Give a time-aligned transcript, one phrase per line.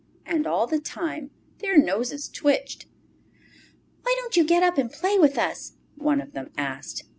[0.25, 1.29] And all the time
[1.59, 2.87] their noses twitched.
[4.01, 7.03] "Why don't you get up and play with us?" one of them asked.